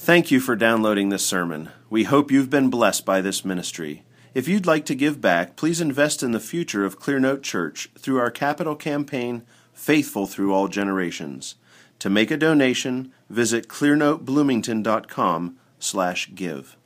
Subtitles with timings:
[0.00, 1.70] Thank you for downloading this sermon.
[1.90, 4.04] We hope you've been blessed by this ministry.
[4.32, 8.20] If you'd like to give back, please invest in the future of Clearnote Church through
[8.20, 9.42] our capital campaign,
[9.74, 11.56] Faithful Through All Generations.
[11.98, 16.76] To make a donation, visit clearnotebloomington.com slash give.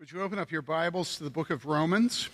[0.00, 2.28] Would you open up your Bibles to the book of Romans?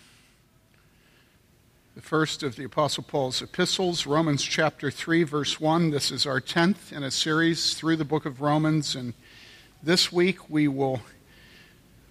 [1.95, 5.93] The first of the Apostle Paul's epistles, Romans chapter 3, verse 1.
[5.93, 8.97] This is our 10th in a series through the book of Romans.
[8.97, 9.15] And
[9.81, 11.03] this week we will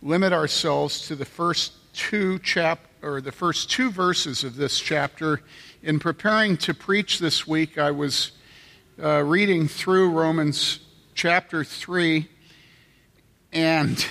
[0.02, 5.42] limit ourselves to the first two chap or the first two verses of this chapter.
[5.82, 8.32] In preparing to preach this week, I was
[9.04, 10.80] uh, reading through Romans
[11.14, 12.30] chapter 3
[13.52, 14.08] and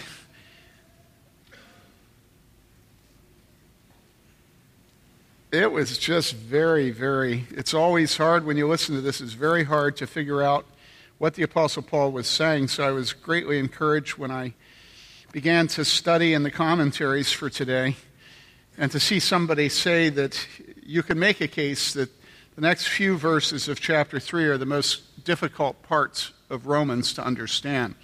[5.53, 9.65] it was just very, very, it's always hard when you listen to this, it's very
[9.65, 10.65] hard to figure out
[11.19, 12.69] what the Apostle Paul was saying.
[12.69, 14.55] So I was greatly encouraged when I
[15.31, 17.97] began to study in the commentaries for today
[18.79, 20.47] and to see somebody say that
[20.83, 22.09] you can make a case that
[22.55, 27.25] the next few verses of chapter 3 are the most difficult parts of Romans to
[27.25, 27.95] understand.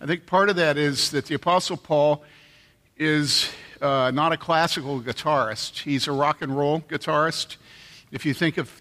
[0.00, 2.24] I think part of that is that the Apostle Paul
[2.96, 3.50] is
[3.84, 7.56] uh, not a classical guitarist, he's a rock and roll guitarist.
[8.10, 8.80] If you think of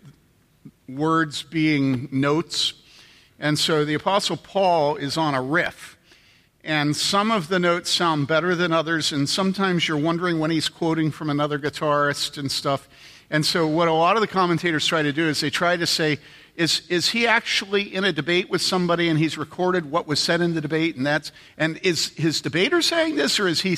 [0.87, 2.73] words being notes,
[3.37, 5.97] and so the Apostle Paul is on a riff.
[6.63, 10.69] And some of the notes sound better than others, and sometimes you're wondering when he's
[10.69, 12.87] quoting from another guitarist and stuff.
[13.29, 15.85] And so, what a lot of the commentators try to do is they try to
[15.85, 16.19] say,
[16.55, 20.39] is, is he actually in a debate with somebody and he's recorded what was said
[20.39, 20.95] in the debate?
[20.95, 23.75] And, that's, and is his debater saying this, or is he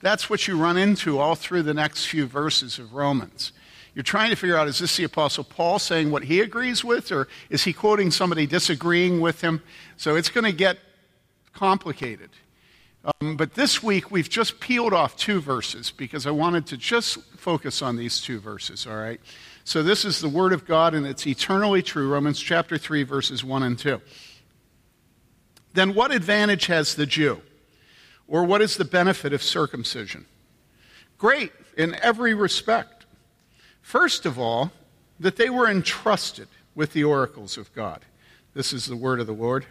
[0.00, 3.52] that's what you run into all through the next few verses of Romans.
[3.94, 7.10] You're trying to figure out is this the Apostle Paul saying what he agrees with,
[7.10, 9.62] or is he quoting somebody disagreeing with him?
[9.96, 10.78] So it's going to get
[11.52, 12.30] complicated.
[13.20, 17.20] Um, but this week, we've just peeled off two verses because I wanted to just
[17.36, 19.20] focus on these two verses, all right?
[19.64, 22.08] So this is the Word of God, and it's eternally true.
[22.08, 24.00] Romans chapter 3, verses 1 and 2.
[25.74, 27.40] Then what advantage has the Jew?
[28.28, 30.26] Or what is the benefit of circumcision?
[31.16, 33.06] Great in every respect.
[33.80, 34.70] First of all,
[35.18, 38.04] that they were entrusted with the oracles of God.
[38.54, 39.66] This is the word of the Lord.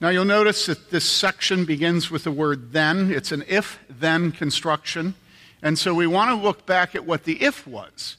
[0.00, 3.12] Now you'll notice that this section begins with the word then.
[3.12, 5.14] It's an if then construction.
[5.62, 8.16] And so we want to look back at what the if was.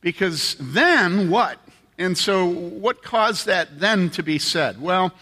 [0.00, 1.58] Because then what?
[1.98, 4.80] And so what caused that then to be said?
[4.80, 5.12] Well,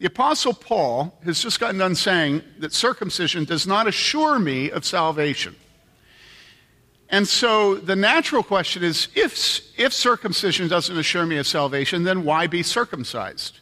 [0.00, 4.86] the Apostle Paul has just gotten done saying that circumcision does not assure me of
[4.86, 5.54] salvation.
[7.10, 12.24] And so the natural question is if, if circumcision doesn't assure me of salvation, then
[12.24, 13.60] why be circumcised?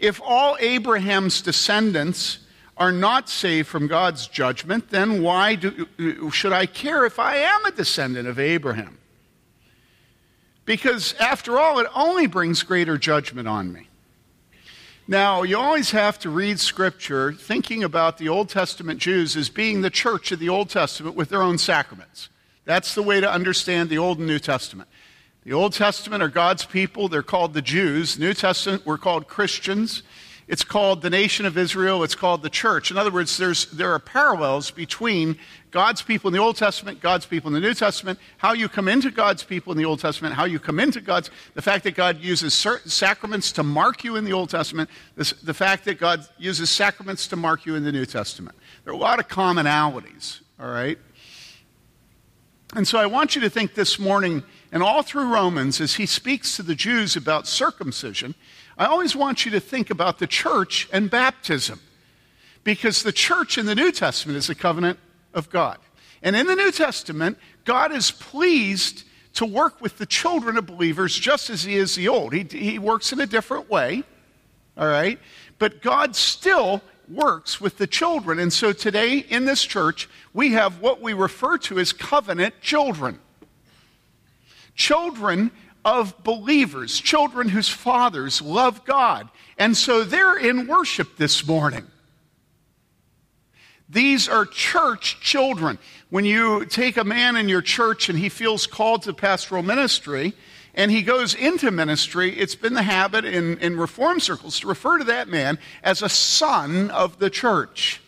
[0.00, 2.40] If all Abraham's descendants
[2.76, 7.64] are not saved from God's judgment, then why do, should I care if I am
[7.64, 8.98] a descendant of Abraham?
[10.64, 13.88] Because after all, it only brings greater judgment on me.
[15.06, 19.82] Now, you always have to read Scripture thinking about the Old Testament Jews as being
[19.82, 22.30] the church of the Old Testament with their own sacraments.
[22.64, 24.88] That's the way to understand the Old and New Testament.
[25.44, 28.18] The Old Testament are God's people, they're called the Jews.
[28.18, 30.02] New Testament, we're called Christians.
[30.48, 32.90] It's called the nation of Israel, it's called the church.
[32.90, 33.36] In other words,
[33.72, 35.38] there are parallels between
[35.74, 38.86] God's people in the Old Testament, God's people in the New Testament, how you come
[38.86, 41.96] into God's people in the Old Testament, how you come into God's, the fact that
[41.96, 45.98] God uses certain sacraments to mark you in the Old Testament, this, the fact that
[45.98, 48.56] God uses sacraments to mark you in the New Testament.
[48.84, 50.96] There are a lot of commonalities, all right?
[52.76, 56.06] And so I want you to think this morning, and all through Romans, as he
[56.06, 58.36] speaks to the Jews about circumcision,
[58.78, 61.80] I always want you to think about the church and baptism.
[62.62, 65.00] Because the church in the New Testament is a covenant
[65.34, 65.78] of God.
[66.22, 71.18] And in the New Testament, God is pleased to work with the children of believers
[71.18, 72.32] just as he is the old.
[72.32, 74.04] He, he works in a different way,
[74.76, 75.18] all right?
[75.58, 78.38] But God still works with the children.
[78.38, 83.18] And so today in this church, we have what we refer to as covenant children.
[84.74, 85.50] Children
[85.84, 89.28] of believers, children whose fathers love God.
[89.58, 91.86] And so they're in worship this morning.
[93.94, 95.78] These are church children.
[96.10, 100.34] When you take a man in your church and he feels called to pastoral ministry
[100.74, 104.98] and he goes into ministry, it's been the habit in, in reform circles to refer
[104.98, 108.00] to that man as a son of the church.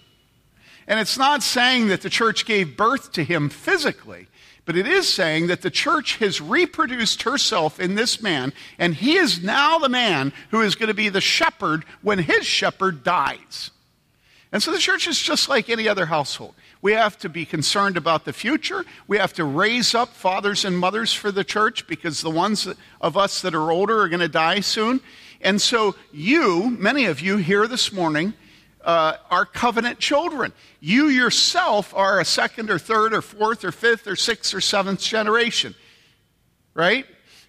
[0.89, 4.27] And it's not saying that the church gave birth to him physically,
[4.67, 9.17] But it is saying that the church has reproduced herself in this man, and he
[9.17, 13.71] is now the man who is going to be the shepherd when his shepherd dies.
[14.57, 16.55] And so the church is just like any other household.
[16.81, 18.87] We have to be concerned about the future.
[19.07, 22.67] We have to raise up fathers and mothers for the church because the ones
[23.03, 25.03] of us that are older are going to die soon.
[25.43, 28.33] And so, you, many of you here this morning,
[28.83, 30.55] uh, are covenant children.
[30.81, 35.03] You yourself are a second or third or fourth or fifth or sixth or seventh
[35.03, 35.75] generation,
[36.73, 37.05] right?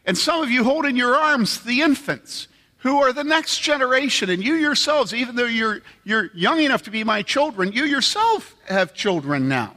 [0.05, 4.29] And some of you hold in your arms the infants who are the next generation.
[4.29, 8.55] And you yourselves, even though you're, you're young enough to be my children, you yourself
[8.67, 9.75] have children now.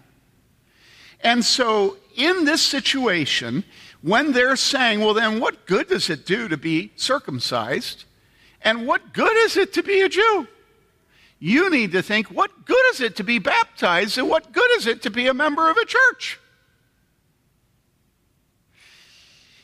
[1.22, 3.64] And so, in this situation,
[4.02, 8.04] when they're saying, well, then what good does it do to be circumcised?
[8.62, 10.46] And what good is it to be a Jew?
[11.38, 14.18] You need to think, what good is it to be baptized?
[14.18, 16.38] And what good is it to be a member of a church?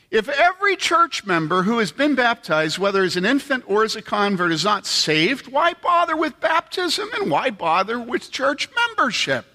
[0.09, 4.01] If every church member who has been baptized, whether as an infant or as a
[4.01, 9.45] convert, is not saved, why bother with baptism and why bother with church membership?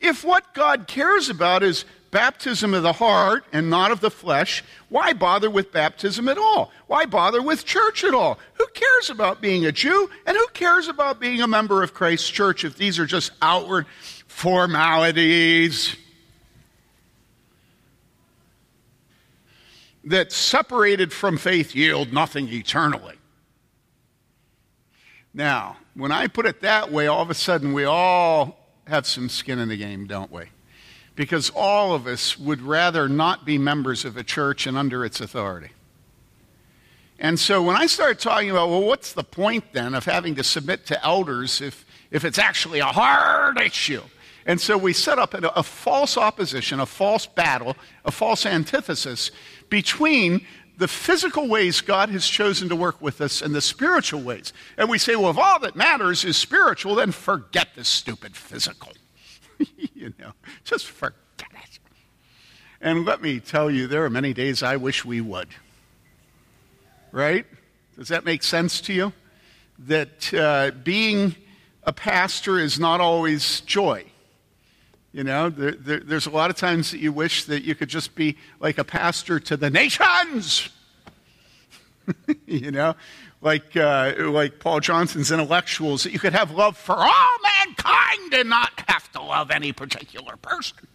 [0.00, 4.62] If what God cares about is baptism of the heart and not of the flesh,
[4.88, 6.72] why bother with baptism at all?
[6.86, 8.38] Why bother with church at all?
[8.54, 12.30] Who cares about being a Jew and who cares about being a member of Christ's
[12.30, 13.86] church if these are just outward
[14.28, 15.96] formalities?
[20.10, 23.14] That separated from faith yield nothing eternally.
[25.32, 28.58] Now, when I put it that way, all of a sudden we all
[28.88, 30.46] have some skin in the game, don't we?
[31.14, 35.20] Because all of us would rather not be members of a church and under its
[35.20, 35.70] authority.
[37.20, 40.42] And so when I start talking about, well, what's the point then of having to
[40.42, 44.02] submit to elders if, if it's actually a hard issue?
[44.46, 49.30] And so we set up a, a false opposition, a false battle, a false antithesis
[49.70, 50.44] between
[50.76, 54.52] the physical ways God has chosen to work with us and the spiritual ways.
[54.76, 58.92] And we say, well, if all that matters is spiritual, then forget the stupid physical.
[59.94, 60.32] you know,
[60.64, 61.18] just forget
[61.52, 61.78] it.
[62.80, 65.48] And let me tell you, there are many days I wish we would.
[67.12, 67.44] Right?
[67.96, 69.12] Does that make sense to you?
[69.80, 71.36] That uh, being
[71.84, 74.06] a pastor is not always joy.
[75.12, 77.88] You know, there, there, there's a lot of times that you wish that you could
[77.88, 80.68] just be like a pastor to the nations.
[82.46, 82.94] you know,
[83.40, 88.48] like, uh, like Paul Johnson's intellectuals, that you could have love for all mankind and
[88.48, 90.86] not have to love any particular person.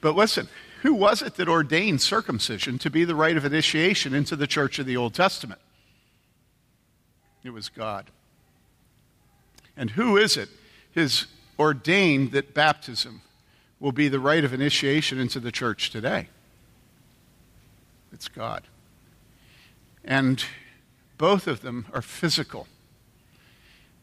[0.00, 0.48] But listen,
[0.82, 4.78] who was it that ordained circumcision to be the rite of initiation into the church
[4.78, 5.60] of the Old Testament?
[7.44, 8.10] It was God.
[9.76, 10.48] And who is it
[10.94, 11.26] has
[11.58, 13.22] ordained that baptism
[13.80, 16.28] will be the rite of initiation into the church today?
[18.12, 18.64] It's God.
[20.04, 20.44] And
[21.18, 22.66] both of them are physical.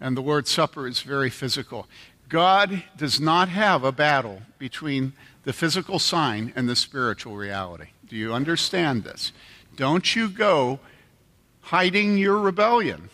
[0.01, 1.87] And the Lord's Supper is very physical.
[2.29, 5.13] God does not have a battle between
[5.43, 7.87] the physical sign and the spiritual reality.
[8.07, 9.31] Do you understand this?
[9.75, 10.79] Don't you go
[11.61, 13.09] hiding your rebellion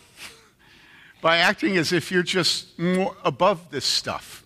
[1.20, 2.68] by acting as if you're just
[3.24, 4.44] above this stuff.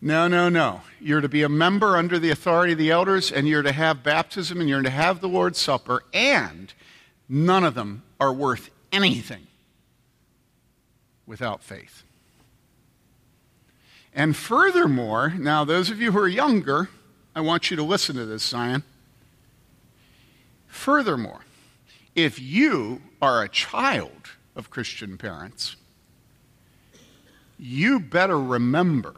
[0.00, 0.82] No, no, no.
[1.00, 4.02] You're to be a member under the authority of the elders, and you're to have
[4.02, 6.72] baptism, and you're to have the Lord's Supper, and
[7.28, 9.46] none of them are worth anything
[11.26, 12.04] without faith.
[14.14, 16.88] And furthermore, now, those of you who are younger,
[17.34, 18.82] I want you to listen to this, Zion.
[20.66, 21.40] Furthermore,
[22.14, 25.76] if you are a child of Christian parents,
[27.58, 29.14] you better remember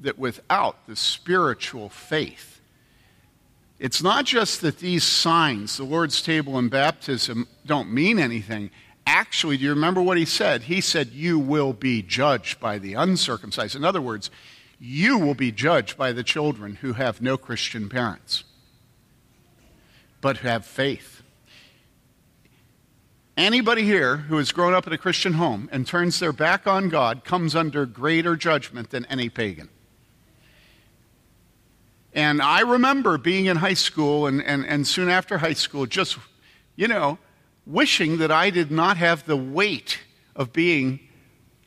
[0.00, 2.60] that without the spiritual faith,
[3.78, 8.70] it's not just that these signs, the Lord's table and baptism, don't mean anything.
[9.06, 10.62] Actually, do you remember what he said?
[10.62, 13.74] He said, You will be judged by the uncircumcised.
[13.74, 14.30] In other words,
[14.78, 18.44] you will be judged by the children who have no Christian parents,
[20.20, 21.21] but have faith.
[23.36, 26.90] Anybody here who has grown up in a Christian home and turns their back on
[26.90, 29.70] God comes under greater judgment than any pagan.
[32.12, 36.18] And I remember being in high school and, and, and soon after high school, just,
[36.76, 37.18] you know,
[37.64, 40.00] wishing that I did not have the weight
[40.36, 41.00] of being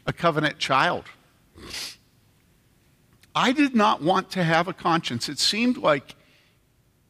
[0.06, 1.06] a covenant child.
[3.34, 5.28] I did not want to have a conscience.
[5.30, 6.16] It seemed like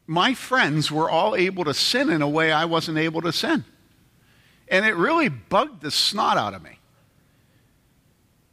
[0.06, 3.64] my friends were all able to sin in a way I wasn't able to sin.
[4.68, 6.78] And it really bugged the snot out of me.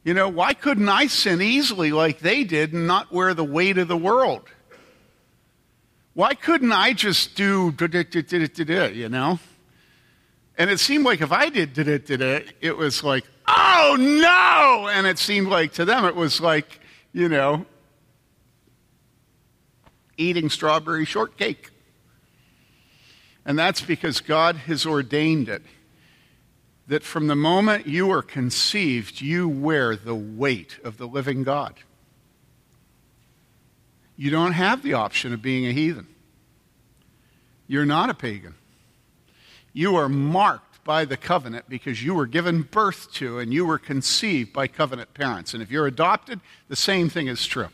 [0.04, 3.78] You know, why couldn't I sin easily like they did and not wear the weight
[3.78, 4.42] of the world?
[6.12, 7.72] Why couldn't I just do,
[8.94, 9.40] you know?
[10.56, 11.72] And it seemed like if I did
[12.60, 14.88] it was like, oh no!
[14.88, 16.80] And it seemed like to them it was like,
[17.12, 17.66] you know,
[20.16, 21.70] eating strawberry shortcake.
[23.44, 25.62] And that's because God has ordained it
[26.86, 31.74] that from the moment you are conceived, you wear the weight of the living God.
[34.16, 36.06] You don't have the option of being a heathen.
[37.66, 38.54] You're not a pagan.
[39.72, 43.78] You are marked by the covenant because you were given birth to and you were
[43.78, 45.54] conceived by covenant parents.
[45.54, 47.68] And if you're adopted, the same thing is true.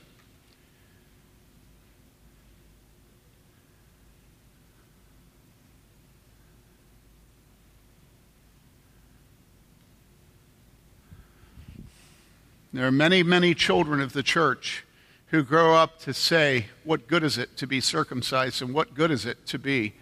[12.73, 14.85] There are many, many children of the church
[15.29, 19.11] who grow up to say, What good is it to be circumcised, and what good
[19.11, 19.95] is it to be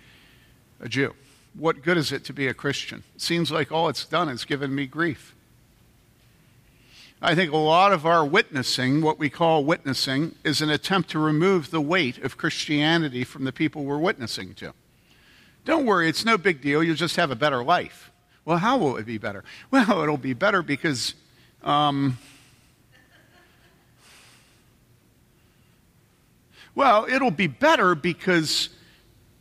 [0.79, 1.15] a Jew?
[1.55, 3.05] What good is it to be a Christian?
[3.15, 5.35] It seems like all it's done is given me grief.
[7.23, 11.19] I think a lot of our witnessing, what we call witnessing, is an attempt to
[11.19, 14.75] remove the weight of Christianity from the people we're witnessing to.
[15.65, 16.83] Don't worry, it's no big deal.
[16.83, 18.13] You'll just have a better life.
[18.45, 19.43] Well, how will it be better?
[19.71, 21.15] Well, it'll be better because
[21.63, 22.19] um,
[26.79, 28.69] Well, it'll be better because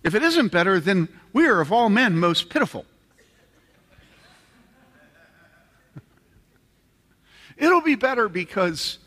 [0.03, 2.84] if it isn't better, then we are of all men most pitiful.
[7.58, 8.98] it'll be better because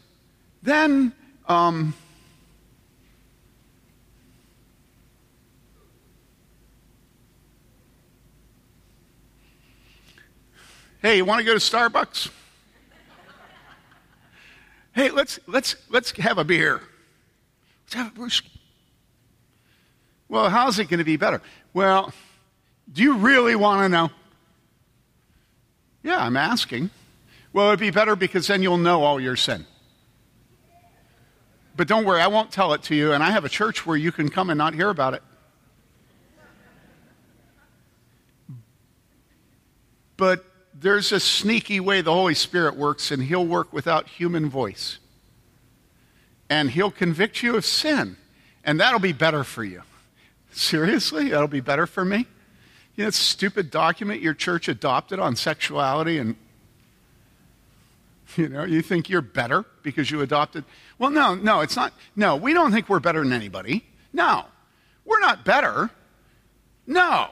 [0.62, 1.12] then.
[1.48, 1.92] Um,
[11.02, 12.30] hey, you want to go to Starbucks?
[14.92, 16.80] hey, let's let's let's have a beer.
[20.28, 21.42] Well, how's it going to be better?
[21.74, 22.12] Well,
[22.92, 24.10] do you really want to know?
[26.02, 26.90] Yeah, I'm asking.
[27.52, 29.66] Well, it'd be better because then you'll know all your sin.
[31.76, 33.96] But don't worry, I won't tell it to you, and I have a church where
[33.96, 35.22] you can come and not hear about it.
[40.16, 40.44] But
[40.74, 44.99] there's a sneaky way the Holy Spirit works, and He'll work without human voice
[46.50, 48.16] and he'll convict you of sin,
[48.64, 49.82] and that'll be better for you.
[50.50, 51.30] Seriously?
[51.30, 52.26] That'll be better for me?
[52.96, 56.36] You know, that stupid document your church adopted on sexuality and
[58.36, 60.64] you know, you think you're better because you adopted.
[60.98, 61.92] Well, no, no, it's not.
[62.14, 63.84] No, we don't think we're better than anybody.
[64.12, 64.44] No,
[65.04, 65.90] we're not better.
[66.86, 67.30] No.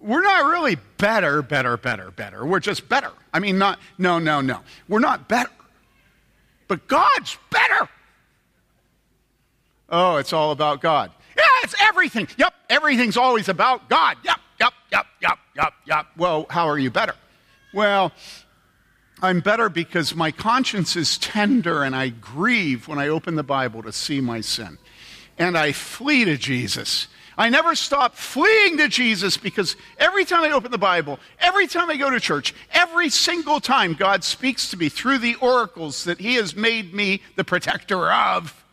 [0.00, 2.46] We're not really better, better, better, better.
[2.46, 3.10] We're just better.
[3.34, 4.60] I mean, not, no, no, no.
[4.88, 5.50] We're not better.
[6.68, 7.88] But God's better.
[9.88, 11.10] Oh, it's all about God.
[11.36, 12.28] Yeah, it's everything.
[12.36, 14.16] Yep, everything's always about God.
[14.24, 16.06] Yep, yep, yep, yep, yep, yep.
[16.16, 17.14] Well, how are you better?
[17.72, 18.12] Well,
[19.22, 23.82] I'm better because my conscience is tender and I grieve when I open the Bible
[23.82, 24.78] to see my sin.
[25.38, 27.08] And I flee to Jesus
[27.38, 31.90] I never stop fleeing to Jesus because every time I open the Bible, every time
[31.90, 36.18] I go to church, every single time God speaks to me through the oracles that
[36.18, 38.64] He has made me the protector of,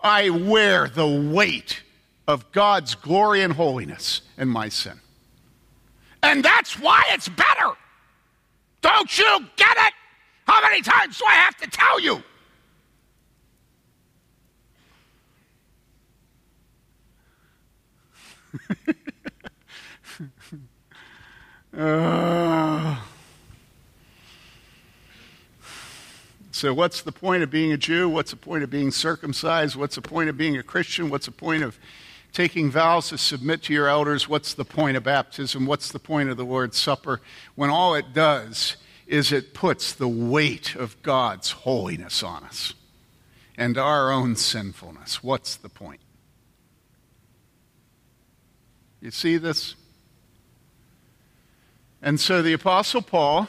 [0.00, 1.82] I wear the weight
[2.28, 5.00] of God's glory and holiness and my sin.
[6.22, 7.72] And that's why it's better.
[8.80, 9.92] Don't you get it?
[10.46, 12.22] How many times do I have to tell you?
[21.76, 22.96] Uh,
[26.50, 28.08] so, what's the point of being a Jew?
[28.08, 29.76] What's the point of being circumcised?
[29.76, 31.10] What's the point of being a Christian?
[31.10, 31.78] What's the point of
[32.32, 34.28] taking vows to submit to your elders?
[34.28, 35.66] What's the point of baptism?
[35.66, 37.20] What's the point of the Lord's Supper?
[37.54, 38.76] When all it does
[39.06, 42.74] is it puts the weight of God's holiness on us
[43.56, 45.22] and our own sinfulness.
[45.22, 46.00] What's the point?
[49.00, 49.74] You see this?
[52.02, 53.48] And so the Apostle Paul,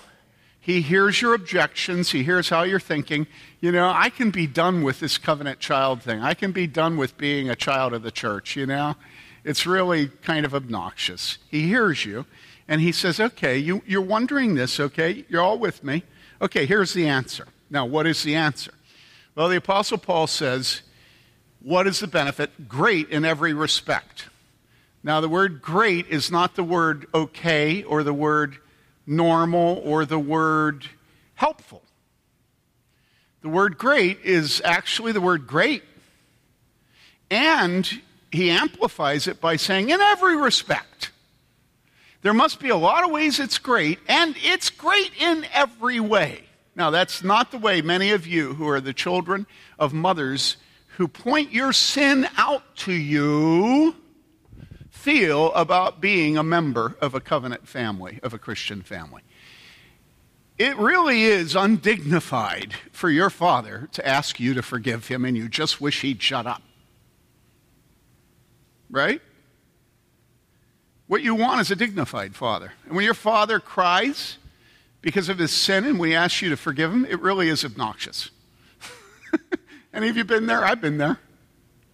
[0.60, 3.28] he hears your objections, he hears how you're thinking.
[3.60, 6.22] You know, I can be done with this covenant child thing.
[6.22, 8.96] I can be done with being a child of the church, you know?
[9.44, 11.38] It's really kind of obnoxious.
[11.50, 12.26] He hears you,
[12.68, 15.26] and he says, Okay, you, you're wondering this, okay?
[15.30, 16.04] You're all with me.
[16.42, 17.48] Okay, here's the answer.
[17.70, 18.74] Now, what is the answer?
[19.34, 20.82] Well, the Apostle Paul says,
[21.62, 22.68] What is the benefit?
[22.68, 24.28] Great in every respect.
[25.04, 28.58] Now, the word great is not the word okay or the word
[29.08, 30.88] normal or the word
[31.34, 31.82] helpful.
[33.42, 35.84] The word great is actually the word great.
[37.32, 41.12] And he amplifies it by saying, in every respect.
[42.22, 46.44] There must be a lot of ways it's great, and it's great in every way.
[46.76, 49.48] Now, that's not the way many of you who are the children
[49.80, 50.58] of mothers
[50.98, 53.96] who point your sin out to you
[55.02, 59.24] feel about being a member of a covenant family, of a Christian family.
[60.60, 65.50] It really is undignified for your father to ask you to forgive him and you
[65.50, 66.62] just wish he'd shut up.
[68.92, 69.22] Right?
[71.08, 72.74] What you want is a dignified father.
[72.86, 74.38] And when your father cries
[75.02, 78.30] because of his sin and we ask you to forgive him, it really is obnoxious.
[79.94, 80.64] Any of you been there?
[80.64, 81.18] I've been there.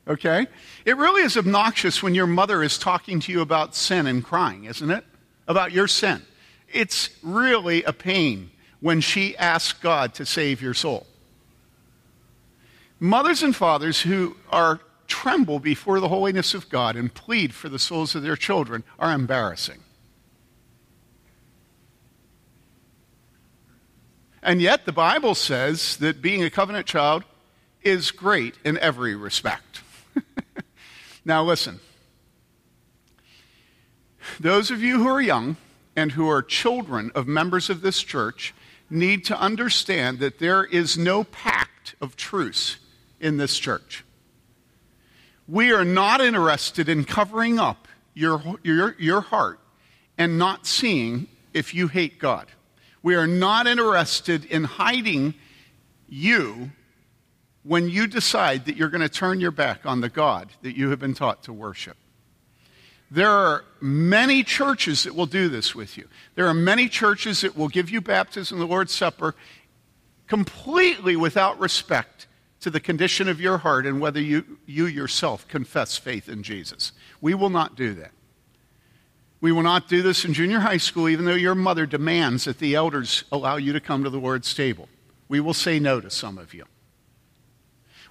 [0.08, 0.48] Okay?
[0.86, 4.66] It really is obnoxious when your mother is talking to you about sin and crying,
[4.66, 5.04] isn't it?
[5.48, 6.22] About your sin.
[6.72, 11.08] It's really a pain when she asks God to save your soul.
[13.00, 17.80] Mothers and fathers who are tremble before the holiness of God and plead for the
[17.80, 19.80] souls of their children are embarrassing.
[24.42, 27.24] And yet, the Bible says that being a covenant child
[27.84, 29.82] is great in every respect.
[31.28, 31.82] Now, listen.
[34.40, 35.58] Those of you who are young
[35.94, 38.56] and who are children of members of this church
[38.90, 42.78] need to understand that there is no pact of truce
[43.20, 44.06] in this church.
[45.50, 49.60] We are not interested in covering up your, your, your heart
[50.18, 52.48] and not seeing if you hate God.
[53.04, 55.34] We are not interested in hiding
[56.08, 56.72] you
[57.68, 60.90] when you decide that you're going to turn your back on the God that you
[60.90, 61.98] have been taught to worship.
[63.12, 66.08] There are many churches that will do this with you.
[66.36, 69.36] There are many churches that will give you baptism, and the Lord's Supper,
[70.28, 72.28] completely without respect
[72.62, 76.92] to the condition of your heart and whether you, you yourself confess faith in Jesus.
[77.22, 78.12] We will not do that.
[79.40, 82.60] We will not do this in junior high school, even though your mother demands that
[82.60, 84.90] the elders allow you to come to the Lord's table.
[85.30, 86.66] We will say no to some of you.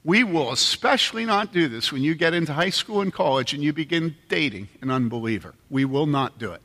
[0.06, 3.60] We will especially not do this when you get into high school and college and
[3.60, 5.54] you begin dating an unbeliever.
[5.68, 6.62] We will not do it.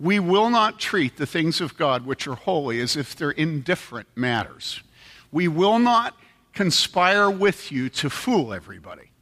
[0.00, 4.08] We will not treat the things of God which are holy as if they're indifferent
[4.16, 4.82] matters.
[5.30, 6.16] We will not
[6.52, 9.12] conspire with you to fool everybody.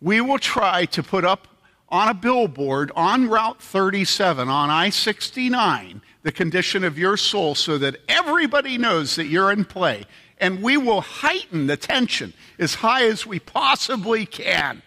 [0.00, 1.48] We will try to put up
[1.88, 7.78] on a billboard on Route 37 on I 69 the condition of your soul so
[7.78, 10.04] that everybody knows that you're in play
[10.38, 14.82] and we will heighten the tension as high as we possibly can.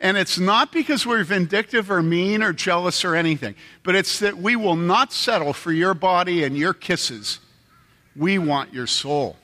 [0.00, 4.38] And it's not because we're vindictive or mean or jealous or anything, but it's that
[4.38, 7.40] we will not settle for your body and your kisses.
[8.14, 9.36] We want your soul.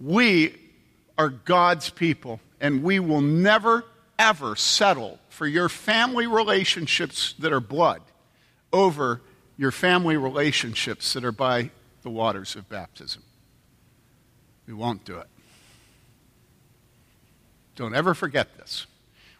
[0.00, 0.54] We
[1.18, 3.84] are God's people, and we will never,
[4.18, 8.02] ever settle for your family relationships that are blood
[8.72, 9.20] over
[9.56, 11.70] your family relationships that are by
[12.02, 13.22] the waters of baptism.
[14.66, 15.28] We won't do it.
[17.76, 18.86] Don't ever forget this.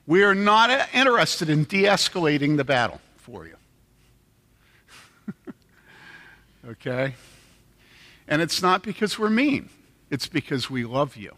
[0.07, 3.57] We are not interested in de escalating the battle for you.
[6.69, 7.15] okay?
[8.29, 9.71] And it's not because we're mean,
[10.11, 11.35] it's because we love you.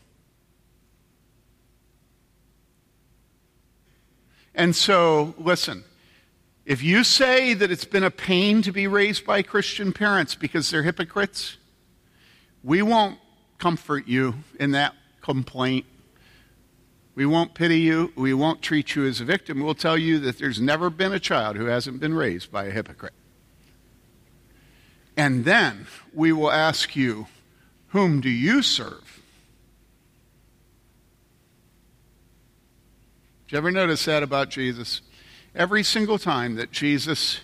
[4.55, 5.85] And so, listen,
[6.67, 10.69] if you say that it's been a pain to be raised by Christian parents because
[10.69, 11.57] they're hypocrites,
[12.65, 13.21] we won't
[13.59, 15.87] comfort you in that complaint.
[17.15, 18.13] We won't pity you.
[18.17, 19.63] We won't treat you as a victim.
[19.63, 22.71] We'll tell you that there's never been a child who hasn't been raised by a
[22.73, 23.15] hypocrite.
[25.17, 27.29] And then we will ask you,
[27.89, 29.23] Whom do you serve?
[33.47, 35.01] Did you ever notice that about Jesus?
[35.57, 37.41] Every single time that Jesus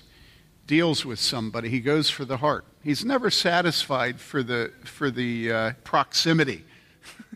[0.66, 2.66] deals with somebody, he goes for the heart.
[2.84, 6.62] He's never satisfied for the, for the uh, proximity,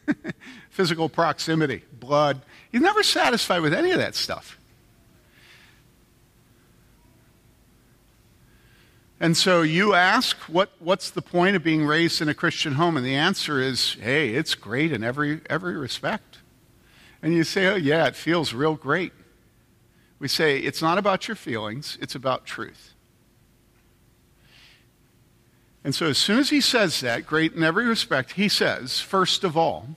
[0.70, 2.42] physical proximity, blood.
[2.70, 4.58] He's never satisfied with any of that stuff.
[9.18, 12.98] And so you ask, what, what's the point of being raised in a Christian home?
[12.98, 16.36] And the answer is, hey, it's great in every, every respect.
[17.22, 19.14] And you say, oh, yeah, it feels real great.
[20.18, 22.94] We say it's not about your feelings, it's about truth.
[25.84, 29.44] And so, as soon as he says that, great in every respect, he says, first
[29.44, 29.90] of all,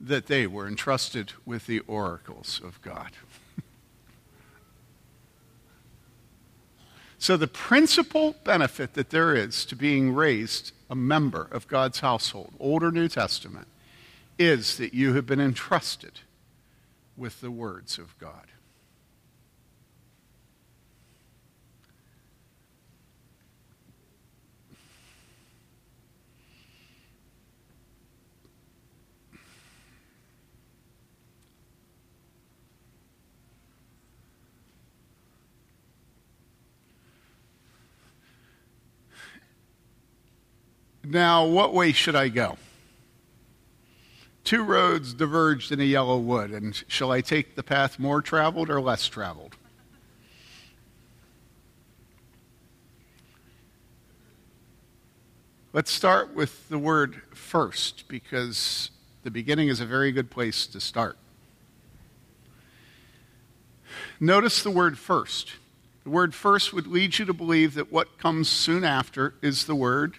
[0.00, 3.10] that they were entrusted with the oracles of God.
[7.20, 12.52] So, the principal benefit that there is to being raised a member of God's household,
[12.60, 13.66] Old or New Testament,
[14.38, 16.20] is that you have been entrusted
[17.16, 18.46] with the words of God.
[41.10, 42.58] Now, what way should I go?
[44.44, 48.68] Two roads diverged in a yellow wood, and shall I take the path more traveled
[48.68, 49.56] or less traveled?
[55.72, 58.90] Let's start with the word first, because
[59.22, 61.16] the beginning is a very good place to start.
[64.20, 65.52] Notice the word first.
[66.04, 69.74] The word first would lead you to believe that what comes soon after is the
[69.74, 70.18] word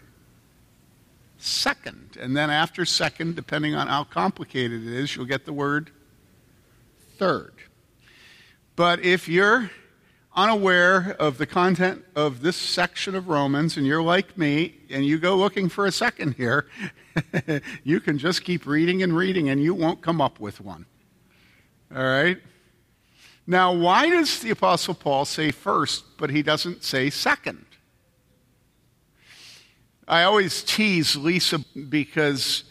[1.44, 2.18] second.
[2.20, 5.92] And then after second, depending on how complicated it is, you'll get the word
[7.18, 7.54] third.
[8.76, 9.72] But if you're
[10.36, 15.18] unaware of the content of this section of Romans and you're like me and you
[15.18, 16.68] go looking for a second here,
[17.84, 20.86] you can just keep reading and reading and you won't come up with one.
[21.94, 22.38] All right?
[23.48, 27.66] Now, why does the Apostle Paul say first, but he doesn't say second?
[30.10, 32.64] I always tease Lisa because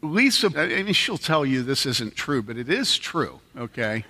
[0.00, 4.04] Lisa, I mean, she'll tell you this isn't true, but it is true, okay?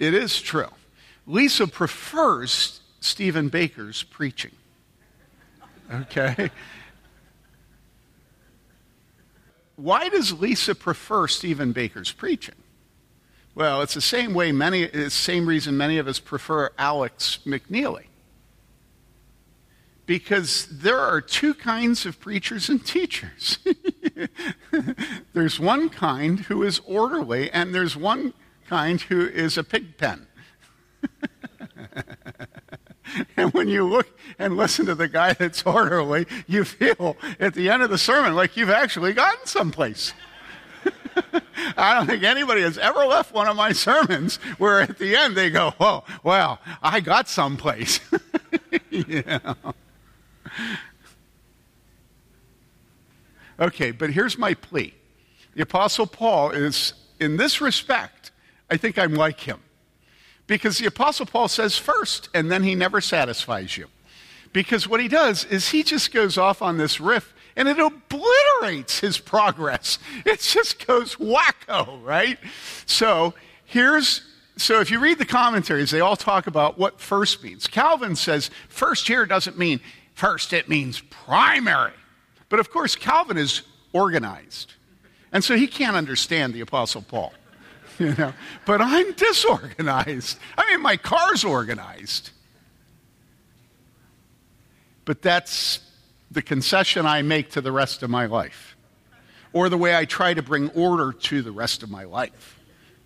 [0.00, 0.70] It is true.
[1.28, 4.50] Lisa prefers Stephen Baker's preaching,
[5.92, 6.50] okay?
[9.76, 12.56] Why does Lisa prefer Stephen Baker's preaching?
[13.54, 17.38] Well, it's the same way many, it's the same reason many of us prefer Alex
[17.46, 18.06] McNeely
[20.06, 23.58] because there are two kinds of preachers and teachers.
[25.32, 28.34] there's one kind who is orderly, and there's one
[28.68, 30.26] kind who is a pig pen.
[33.36, 37.70] and when you look and listen to the guy that's orderly, you feel at the
[37.70, 40.12] end of the sermon like you've actually gotten someplace.
[41.76, 45.36] I don't think anybody has ever left one of my sermons where at the end
[45.36, 48.00] they go, "Oh, well, I got someplace."
[48.90, 49.54] yeah.
[53.60, 54.94] Okay, but here's my plea.
[55.54, 58.32] The Apostle Paul is, in this respect,
[58.68, 59.60] I think I'm like him.
[60.46, 63.86] Because the Apostle Paul says first, and then he never satisfies you.
[64.52, 69.00] Because what he does is he just goes off on this riff and it obliterates
[69.00, 69.98] his progress.
[70.26, 72.38] It just goes wacko, right?
[72.86, 74.22] So here's
[74.56, 77.66] so if you read the commentaries, they all talk about what first means.
[77.66, 79.80] Calvin says first here doesn't mean
[80.14, 81.92] First, it means primary.
[82.48, 84.72] But of course, Calvin is organized.
[85.32, 87.32] And so he can't understand the Apostle Paul.
[88.00, 88.32] You know?
[88.66, 90.38] But I'm disorganized.
[90.58, 92.30] I mean, my car's organized.
[95.04, 95.78] But that's
[96.28, 98.76] the concession I make to the rest of my life,
[99.52, 102.53] or the way I try to bring order to the rest of my life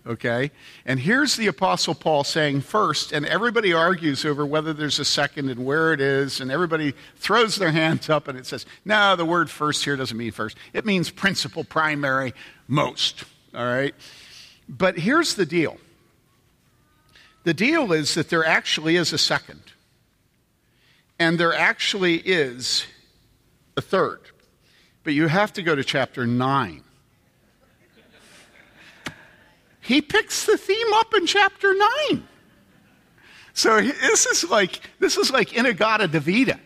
[0.08, 0.50] okay?
[0.86, 5.50] And here's the Apostle Paul saying first, and everybody argues over whether there's a second
[5.50, 9.24] and where it is, and everybody throws their hands up and it says, no, the
[9.24, 10.56] word first here doesn't mean first.
[10.72, 12.32] It means principal, primary,
[12.66, 13.94] most, all right?
[14.68, 15.78] But here's the deal
[17.44, 19.62] the deal is that there actually is a second,
[21.18, 22.84] and there actually is
[23.76, 24.20] a third.
[25.04, 26.82] But you have to go to chapter 9
[29.88, 31.74] he picks the theme up in chapter
[32.10, 32.28] 9.
[33.54, 36.60] So this is like this is like In-A-Gadda-Da-Vida,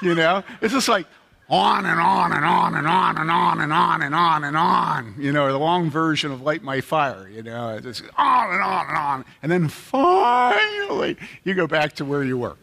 [0.00, 0.44] you know?
[0.62, 1.06] It's just like
[1.50, 5.14] on and on and on and on and on and on and on and on,
[5.18, 8.62] you know, the long version of Light My Fire, you know, it's just on and
[8.62, 9.24] on and on.
[9.42, 12.56] And then finally you go back to where you were.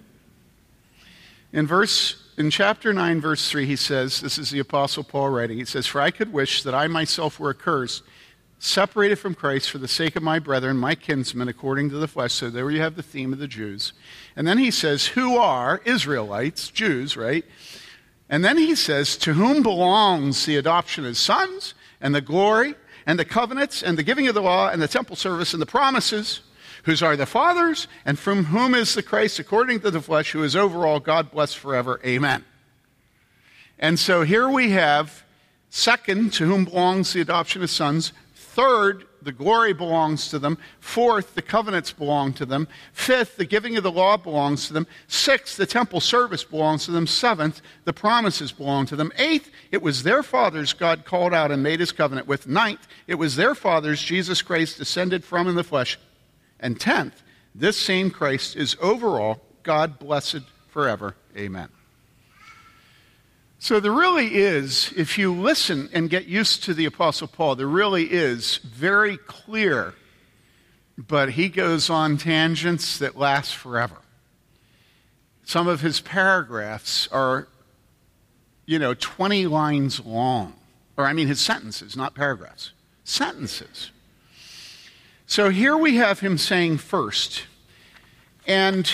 [1.51, 5.57] In verse in chapter 9 verse 3 he says, this is the apostle Paul writing.
[5.57, 8.01] He says, "For I could wish that I myself were accursed
[8.59, 12.33] separated from Christ for the sake of my brethren, my kinsmen, according to the flesh.
[12.33, 13.93] So there you have the theme of the Jews.
[14.35, 17.45] And then he says, who are Israelites, Jews, right?
[18.29, 23.19] And then he says, to whom belongs the adoption as sons, and the glory, and
[23.19, 26.41] the covenants, and the giving of the law, and the temple service, and the promises,
[26.83, 30.43] whose are the fathers, and from whom is the Christ according to the flesh, who
[30.43, 31.99] is over all, God bless forever.
[32.03, 32.45] Amen.
[33.77, 35.23] And so here we have,
[35.69, 38.13] second, to whom belongs the adoption of sons,
[38.55, 40.57] Third, the glory belongs to them.
[40.79, 42.69] Fourth, the covenants belong to them.
[42.93, 44.87] Fifth, the giving of the law belongs to them.
[45.09, 47.05] Sixth, the temple service belongs to them.
[47.05, 49.11] Seventh, the promises belong to them.
[49.17, 52.47] Eighth, it was their fathers God called out and made his covenant with.
[52.47, 55.99] Ninth, it was their fathers Jesus Christ descended from in the flesh.
[56.57, 61.17] And tenth, this same Christ is overall God blessed forever.
[61.35, 61.74] Amen.
[63.65, 67.65] So there really is, if you listen and get used to the Apostle Paul, there
[67.65, 69.95] really is very clear,
[70.99, 73.95] but he goes on tangents that last forever.
[75.45, 77.47] Some of his paragraphs are,
[78.67, 80.53] you know, 20 lines long.
[80.95, 82.71] Or, I mean, his sentences, not paragraphs.
[83.03, 83.89] Sentences.
[85.25, 87.45] So here we have him saying first.
[88.45, 88.87] And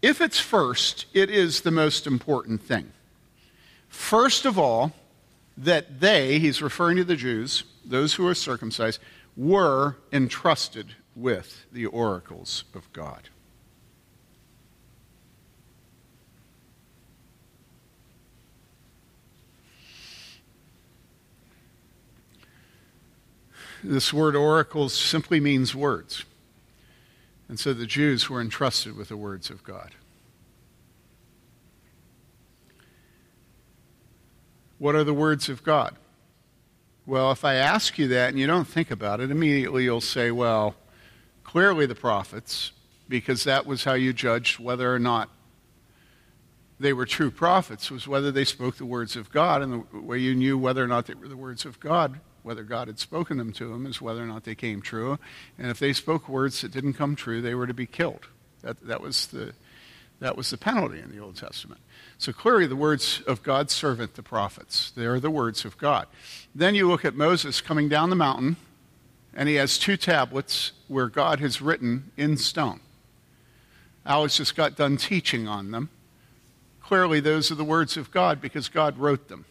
[0.00, 2.90] if it's first, it is the most important thing.
[3.94, 4.92] First of all,
[5.56, 9.00] that they, he's referring to the Jews, those who are circumcised,
[9.36, 13.30] were entrusted with the oracles of God.
[23.82, 26.24] This word oracles simply means words.
[27.48, 29.94] And so the Jews were entrusted with the words of God.
[34.84, 35.96] What are the words of God?
[37.06, 40.30] Well, if I ask you that and you don't think about it, immediately you'll say,
[40.30, 40.74] well,
[41.42, 42.70] clearly the prophets,
[43.08, 45.30] because that was how you judged whether or not
[46.78, 49.62] they were true prophets, was whether they spoke the words of God.
[49.62, 52.62] And the way you knew whether or not they were the words of God, whether
[52.62, 55.18] God had spoken them to them, is whether or not they came true.
[55.56, 58.26] And if they spoke words that didn't come true, they were to be killed.
[58.60, 59.54] That, that, was, the,
[60.20, 61.80] that was the penalty in the Old Testament.
[62.18, 66.06] So clearly, the words of God's servant, the prophets, they're the words of God.
[66.54, 68.56] Then you look at Moses coming down the mountain,
[69.34, 72.80] and he has two tablets where God has written in stone.
[74.06, 75.90] Alex just got done teaching on them.
[76.80, 79.46] Clearly, those are the words of God because God wrote them.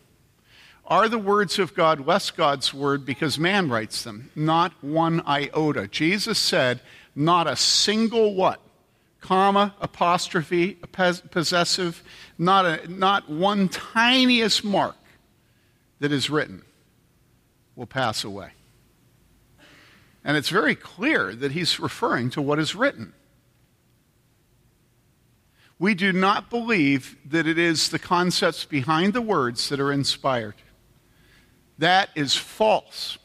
[0.85, 4.29] Are the words of God less God's word because man writes them?
[4.35, 5.87] Not one iota.
[5.87, 6.81] Jesus said,
[7.15, 8.59] not a single what?
[9.23, 10.73] Comma, apostrophe,
[11.31, 12.03] possessive,
[12.37, 14.97] not, a, not one tiniest mark
[15.99, 16.61] that is written
[17.75, 18.51] will pass away.
[20.25, 23.13] And it's very clear that he's referring to what is written.
[25.79, 30.55] We do not believe that it is the concepts behind the words that are inspired.
[31.77, 33.17] That is false.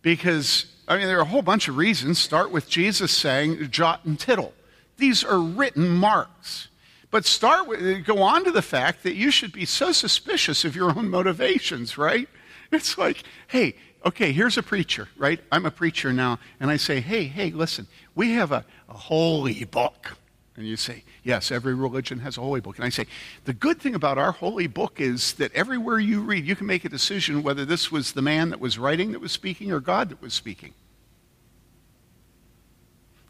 [0.00, 2.18] Because, I mean, there are a whole bunch of reasons.
[2.18, 4.54] Start with Jesus saying, jot and tittle.
[5.00, 6.68] These are written marks.
[7.10, 10.64] But start with, uh, go on to the fact that you should be so suspicious
[10.64, 12.28] of your own motivations, right?
[12.72, 13.74] It's like, hey,
[14.06, 15.40] okay, here's a preacher, right?
[15.50, 19.64] I'm a preacher now, and I say, hey, hey, listen, we have a, a holy
[19.64, 20.16] book.
[20.56, 22.76] And you say, yes, every religion has a holy book.
[22.76, 23.06] And I say,
[23.44, 26.84] the good thing about our holy book is that everywhere you read, you can make
[26.84, 30.10] a decision whether this was the man that was writing that was speaking or God
[30.10, 30.74] that was speaking.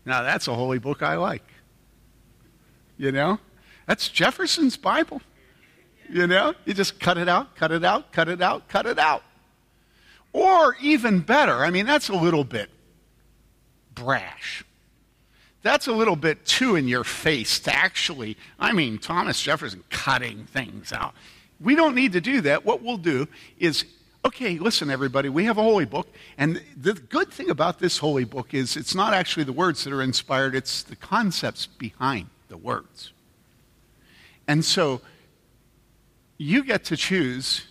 [0.04, 1.44] Now, that's a holy book I like.
[3.00, 3.38] You know?
[3.86, 5.22] That's Jefferson's Bible.
[6.06, 6.52] You know?
[6.66, 9.22] You just cut it out, cut it out, cut it out, cut it out.
[10.34, 12.68] Or even better, I mean, that's a little bit
[13.94, 14.66] brash.
[15.62, 20.44] That's a little bit too in your face to actually, I mean, Thomas Jefferson cutting
[20.44, 21.14] things out.
[21.58, 22.66] We don't need to do that.
[22.66, 23.86] What we'll do is,
[24.26, 26.08] okay, listen, everybody, we have a holy book.
[26.36, 29.92] And the good thing about this holy book is it's not actually the words that
[29.94, 33.12] are inspired, it's the concepts behind the words.
[34.46, 35.00] And so
[36.36, 37.66] you get to choose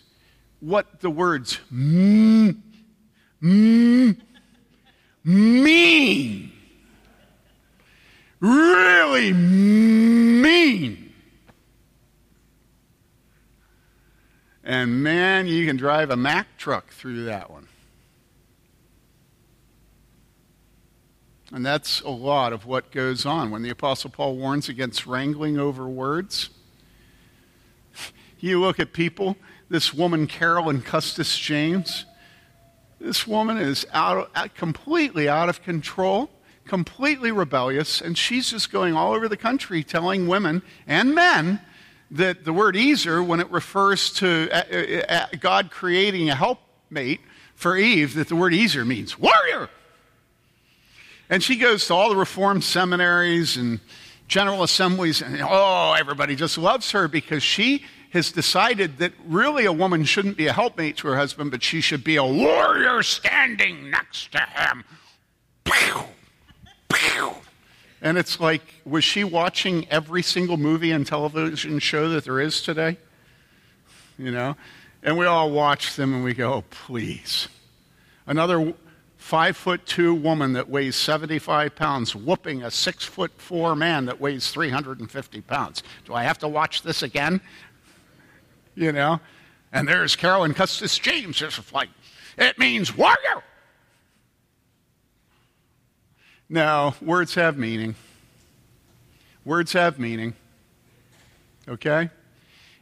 [0.60, 2.58] what the words mm,
[3.44, 4.18] mm,
[5.24, 6.52] mean.
[8.40, 11.14] Really mean.
[14.64, 17.68] And man, you can drive a Mack truck through that one.
[21.52, 25.58] And that's a lot of what goes on when the Apostle Paul warns against wrangling
[25.58, 26.50] over words.
[28.42, 29.36] You look at people,
[29.68, 32.06] this woman, Carolyn Custis James,
[32.98, 36.30] this woman is out, completely out of control,
[36.66, 41.60] completely rebellious, and she's just going all over the country telling women and men
[42.12, 47.20] that the word Ezer, when it refers to uh, uh, uh, God creating a helpmate
[47.56, 49.70] for Eve, that the word Ezer means warrior.
[51.30, 53.80] And she goes to all the reformed seminaries and
[54.28, 59.74] General Assemblies, and oh, everybody just loves her because she has decided that really a
[59.74, 63.90] woman shouldn't be a helpmate to her husband, but she should be a warrior standing
[63.90, 64.84] next to him.
[65.64, 66.02] Pew,
[66.90, 67.32] pew.
[68.02, 72.62] And it's like, was she watching every single movie and television show that there is
[72.62, 72.98] today?
[74.18, 74.56] You know?
[75.04, 77.48] And we all watch them and we go, oh, please.
[78.26, 78.74] Another
[79.30, 84.20] five foot two woman that weighs 75 pounds whooping a six foot four man that
[84.20, 85.84] weighs 350 pounds.
[86.06, 87.40] Do I have to watch this again?
[88.74, 89.20] You know?
[89.72, 91.44] And there's Carolyn Custis James.
[91.44, 91.90] It's like,
[92.40, 93.44] it means warrior.
[96.50, 97.94] No, words have meaning.
[99.46, 100.34] Words have meaning.
[101.68, 102.10] Okay?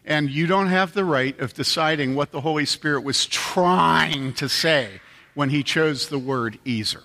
[0.06, 4.48] And you don't have the right of deciding what the Holy Spirit was trying to
[4.48, 5.02] say
[5.38, 7.04] when he chose the word Ezer,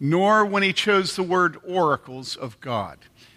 [0.00, 2.96] nor when he chose the word oracles of God.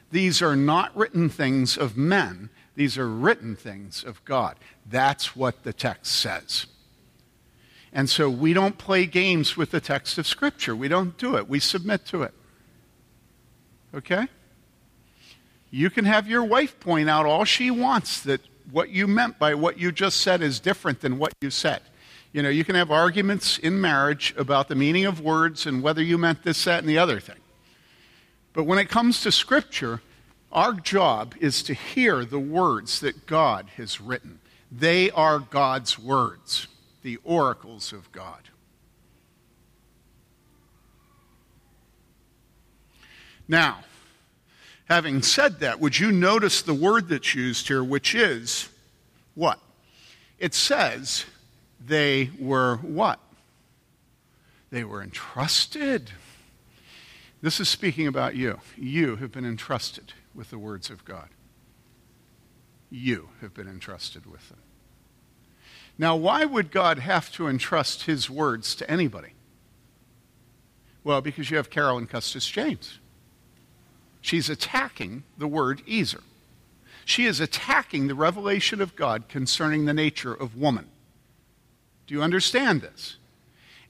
[0.09, 4.55] These are not written things of men, these are written things of God.
[4.89, 6.65] That's what the text says.
[7.91, 10.73] And so we don't play games with the text of Scripture.
[10.73, 11.49] We don't do it.
[11.49, 12.33] We submit to it.
[13.93, 14.29] Okay?
[15.69, 18.39] You can have your wife point out all she wants that
[18.71, 21.81] what you meant by what you just said is different than what you said.
[22.33, 26.01] You know, you can have arguments in marriage about the meaning of words and whether
[26.01, 27.39] you meant this, that, and the other thing.
[28.53, 30.01] But when it comes to Scripture,
[30.51, 34.39] our job is to hear the words that God has written.
[34.71, 36.67] They are God's words
[37.01, 38.49] the oracles of God.
[43.47, 43.79] Now,
[44.85, 48.69] having said that, would you notice the word that's used here, which is
[49.33, 49.59] what?
[50.37, 51.25] It says
[51.85, 53.19] they were what?
[54.69, 56.11] They were entrusted.
[57.41, 58.59] This is speaking about you.
[58.77, 61.29] You have been entrusted with the words of God.
[62.89, 64.59] You have been entrusted with them.
[65.97, 69.33] Now, why would God have to entrust his words to anybody?
[71.03, 72.99] Well, because you have Carolyn Custis James.
[74.21, 76.21] She's attacking the word Ezer.
[77.05, 80.87] She is attacking the revelation of God concerning the nature of woman.
[82.11, 83.15] Do you understand this?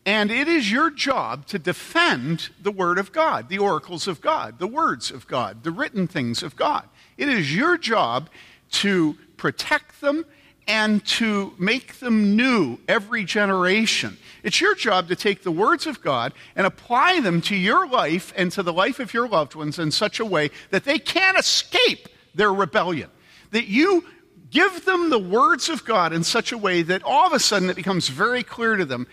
[0.05, 4.59] And it is your job to defend the Word of God, the oracles of God,
[4.59, 6.87] the words of God, the written things of God.
[7.17, 8.29] It is your job
[8.73, 10.23] to protect them
[10.67, 14.17] and to make them new every generation.
[14.43, 18.33] It's your job to take the words of God and apply them to your life
[18.37, 21.39] and to the life of your loved ones in such a way that they can't
[21.39, 23.09] escape their rebellion.
[23.49, 24.05] That you
[24.51, 27.69] give them the words of God in such a way that all of a sudden
[27.69, 29.07] it becomes very clear to them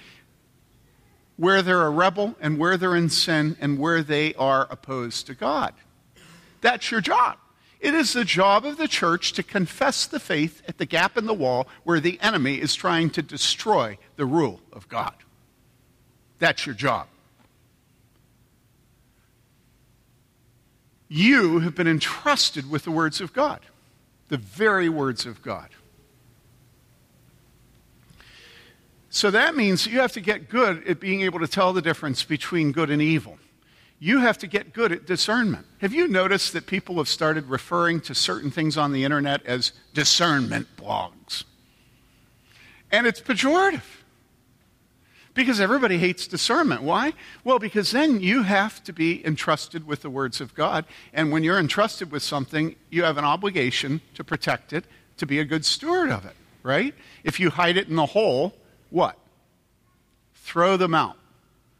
[1.37, 5.35] where they're a rebel and where they're in sin and where they are opposed to
[5.35, 5.72] God.
[6.61, 7.38] That's your job.
[7.81, 11.27] It is the job of the church to confess the faith at the gap in
[11.27, 15.14] the wall where the enemy is trying to destroy the rule of God.
[16.40, 17.07] That's your job.
[21.09, 23.61] You have been entrusted with the words of God,
[24.29, 25.69] the very words of God.
[29.11, 32.25] So that means you have to get good at being able to tell the difference
[32.25, 33.38] between good and evil
[34.01, 35.67] you have to get good at discernment.
[35.81, 39.73] Have you noticed that people have started referring to certain things on the internet as
[39.93, 41.45] discernment blogs?
[42.93, 43.83] And it's pejorative
[45.38, 46.83] because everybody hates discernment.
[46.83, 47.12] Why?
[47.44, 50.85] Well, because then you have to be entrusted with the words of God.
[51.12, 54.85] And when you're entrusted with something, you have an obligation to protect it,
[55.16, 56.92] to be a good steward of it, right?
[57.22, 58.53] If you hide it in the hole,
[58.90, 59.16] what?
[60.35, 61.16] Throw them out.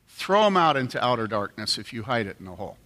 [0.07, 2.77] Throw them out into outer darkness if you hide it in the hole.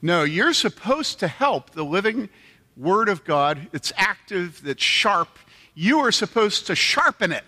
[0.00, 2.30] No, you're supposed to help the living
[2.78, 3.68] Word of God.
[3.74, 5.38] It's active, that's sharp.
[5.74, 7.44] You are supposed to sharpen it.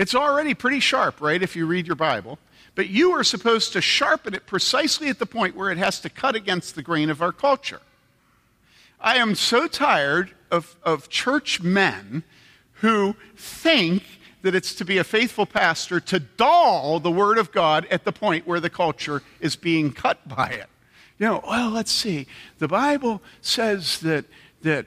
[0.00, 2.38] It's already pretty sharp, right, if you read your Bible.
[2.74, 6.08] But you are supposed to sharpen it precisely at the point where it has to
[6.08, 7.82] cut against the grain of our culture.
[8.98, 12.22] I am so tired of, of church men
[12.76, 14.02] who think
[14.40, 18.12] that it's to be a faithful pastor to dull the Word of God at the
[18.12, 20.70] point where the culture is being cut by it.
[21.18, 22.26] You know, well, let's see.
[22.58, 24.24] The Bible says that,
[24.62, 24.86] that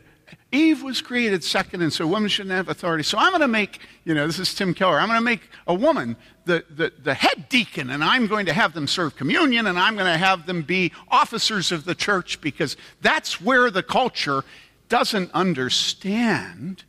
[0.54, 3.04] Eve was created second, and so women shouldn't have authority.
[3.04, 5.42] So I'm going to make, you know, this is Tim Keller, I'm going to make
[5.66, 9.66] a woman the, the, the head deacon, and I'm going to have them serve communion,
[9.66, 13.82] and I'm going to have them be officers of the church because that's where the
[13.82, 14.44] culture
[14.90, 16.84] doesn't understand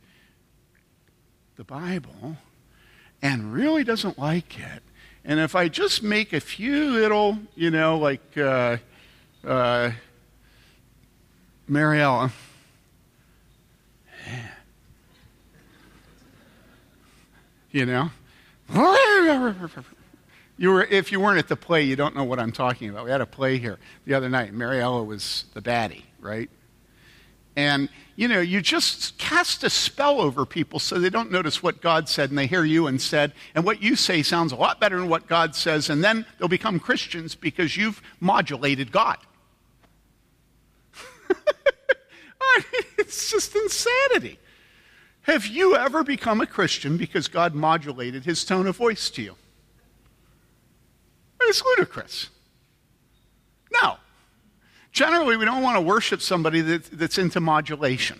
[1.55, 2.37] the Bible
[3.23, 4.83] and really doesn't like it.
[5.23, 8.77] And if I just make a few little, you know, like, uh,
[9.43, 9.89] uh,
[14.25, 14.51] Mariella.
[17.71, 18.11] You know?
[20.57, 23.03] You were, if you weren't at the play, you don't know what I'm talking about.
[23.03, 24.53] We had a play here the other night.
[24.53, 26.49] Mariella was the baddie, right?
[27.57, 31.81] And, you know, you just cast a spell over people so they don't notice what
[31.81, 33.33] God said and they hear you instead.
[33.53, 35.89] And what you say sounds a lot better than what God says.
[35.89, 39.17] And then they'll become Christians because you've modulated God.
[42.97, 44.39] it's just insanity.
[45.23, 49.35] Have you ever become a Christian because God modulated his tone of voice to you?
[51.41, 52.29] It's ludicrous.
[53.71, 53.97] No.
[54.91, 58.19] Generally, we don't want to worship somebody that, that's into modulation.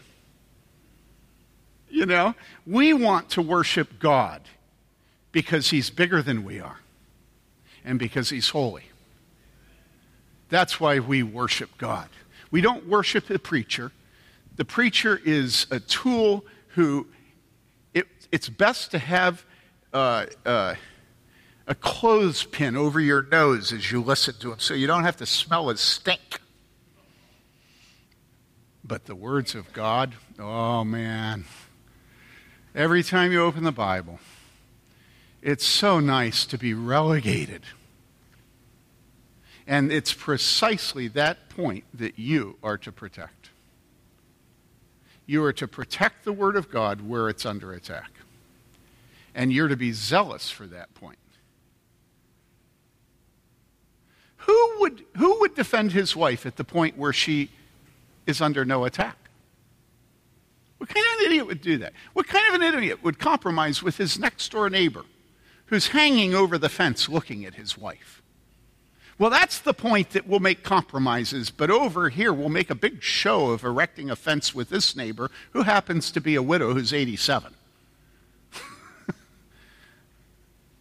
[1.89, 2.35] You know,
[2.67, 4.41] we want to worship God
[5.31, 6.79] because he's bigger than we are
[7.85, 8.83] and because he's holy.
[10.49, 12.09] That's why we worship God.
[12.51, 13.91] We don't worship the preacher.
[14.55, 17.07] The preacher is a tool who,
[17.93, 19.45] it, it's best to have
[19.93, 20.75] uh, uh,
[21.67, 25.25] a clothespin over your nose as you listen to him so you don't have to
[25.25, 26.39] smell his stink.
[28.83, 31.45] But the words of God, oh man.
[32.73, 34.19] Every time you open the Bible,
[35.41, 37.63] it's so nice to be relegated.
[39.65, 43.49] And it's precisely that point that you are to protect.
[45.25, 48.11] You are to protect the Word of God where it's under attack.
[49.33, 51.17] And you're to be zealous for that point.
[54.37, 57.49] Who would, who would defend his wife at the point where she
[58.27, 59.17] is under no attack?
[60.77, 61.93] What kind of an idiot would do that?
[62.13, 65.03] What kind of an idiot would compromise with his next door neighbor
[65.67, 68.21] who's hanging over the fence looking at his wife?
[69.17, 73.01] Well, that's the point that we'll make compromises, but over here we'll make a big
[73.01, 76.91] show of erecting a fence with this neighbor who happens to be a widow who's
[76.91, 77.53] 87.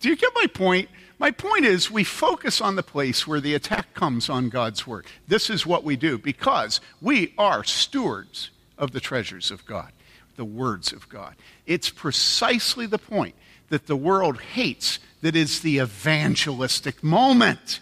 [0.00, 0.88] Do you get my point?
[1.20, 5.06] My point is, we focus on the place where the attack comes on God's Word.
[5.28, 9.92] This is what we do because we are stewards of the treasures of God,
[10.34, 11.36] the words of God.
[11.66, 13.36] It's precisely the point
[13.68, 17.78] that the world hates that is the evangelistic moment.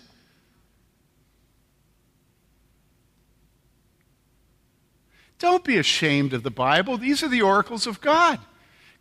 [5.42, 6.96] Don't be ashamed of the Bible.
[6.96, 8.38] These are the oracles of God.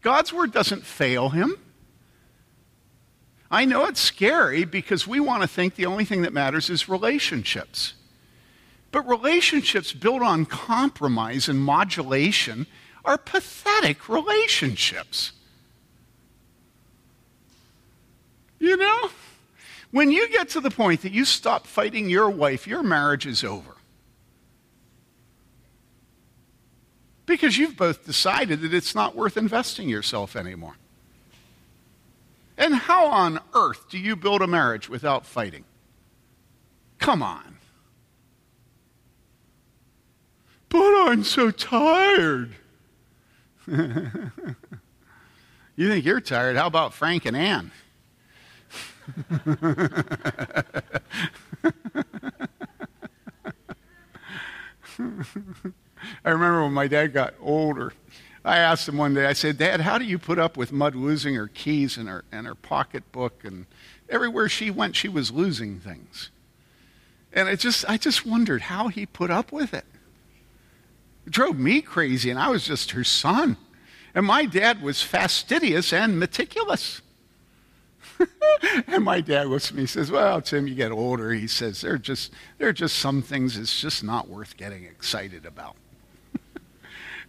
[0.01, 1.55] God's word doesn't fail him.
[3.51, 6.89] I know it's scary because we want to think the only thing that matters is
[6.89, 7.93] relationships.
[8.91, 12.65] But relationships built on compromise and modulation
[13.05, 15.33] are pathetic relationships.
[18.57, 19.11] You know?
[19.91, 23.43] When you get to the point that you stop fighting your wife, your marriage is
[23.43, 23.75] over.
[27.31, 30.75] Because you've both decided that it's not worth investing yourself anymore.
[32.57, 35.63] And how on earth do you build a marriage without fighting?
[36.99, 37.55] Come on.
[40.67, 42.53] But I'm so tired.
[43.65, 43.79] you
[45.77, 46.57] think you're tired?
[46.57, 47.71] How about Frank and Ann?
[56.25, 57.93] I remember when my dad got older,
[58.43, 60.95] I asked him one day, I said, Dad, how do you put up with Mud
[60.95, 63.43] losing her keys and her, and her pocketbook?
[63.43, 63.67] And
[64.09, 66.31] everywhere she went, she was losing things.
[67.33, 69.85] And it just, I just wondered how he put up with it.
[71.27, 73.57] It drove me crazy, and I was just her son.
[74.15, 77.01] And my dad was fastidious and meticulous.
[78.87, 81.31] and my dad looks at me and says, Well, Tim, you get older.
[81.31, 84.83] He says, There are just, there are just some things it's just not worth getting
[84.83, 85.75] excited about.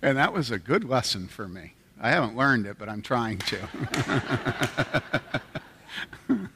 [0.03, 1.75] And that was a good lesson for me.
[2.01, 3.59] I haven't learned it, but I'm trying to.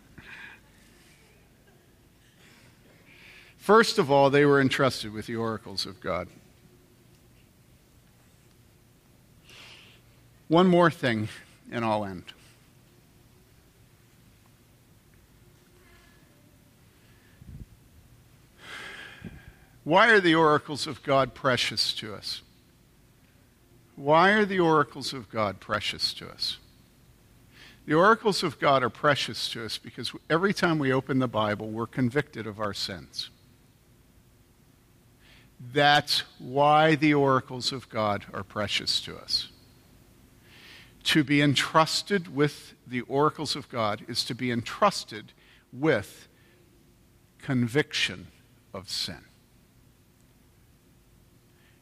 [3.56, 6.26] First of all, they were entrusted with the oracles of God.
[10.48, 11.28] One more thing,
[11.70, 12.24] and I'll end.
[19.84, 22.42] Why are the oracles of God precious to us?
[23.96, 26.58] Why are the oracles of God precious to us?
[27.86, 31.68] The oracles of God are precious to us because every time we open the Bible,
[31.68, 33.30] we're convicted of our sins.
[35.72, 39.48] That's why the oracles of God are precious to us.
[41.04, 45.32] To be entrusted with the oracles of God is to be entrusted
[45.72, 46.28] with
[47.38, 48.26] conviction
[48.74, 49.24] of sin.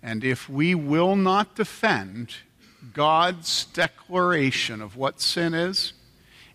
[0.04, 2.34] And if we will not defend
[2.92, 5.94] God's declaration of what sin is,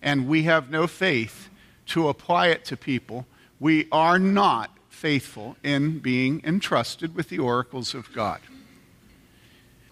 [0.04, 1.50] and we have no faith
[1.88, 3.26] to apply it to people,
[3.60, 8.40] we are not faithful in being entrusted with the oracles of God.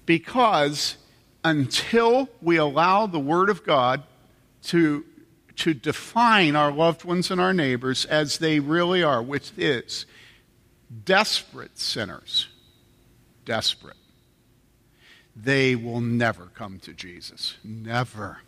[0.05, 0.97] Because
[1.43, 4.03] until we allow the Word of God
[4.65, 5.03] to,
[5.55, 10.05] to define our loved ones and our neighbors as they really are, which is
[11.05, 12.49] desperate sinners,
[13.47, 13.95] desperate,
[15.35, 17.55] they will never come to Jesus.
[17.63, 18.39] Never.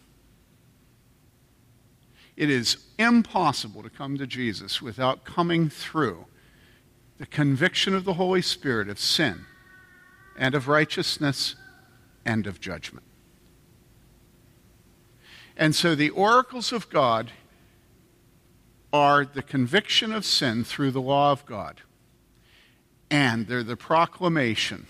[2.35, 6.25] It is impossible to come to Jesus without coming through
[7.17, 9.45] the conviction of the Holy Spirit of sin
[10.37, 11.55] and of righteousness
[12.25, 13.05] and of judgment.
[15.55, 17.31] And so the oracles of God
[18.91, 21.81] are the conviction of sin through the law of God,
[23.09, 24.85] and they're the proclamation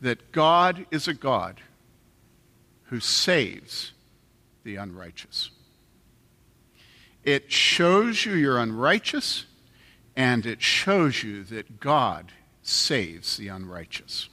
[0.00, 1.60] that God is a God
[2.84, 3.92] who saves
[4.64, 5.50] the unrighteous.
[7.24, 9.44] It shows you you're unrighteous,
[10.16, 14.28] and it shows you that God saves the unrighteous.